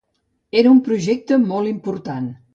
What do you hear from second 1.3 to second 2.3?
molt important.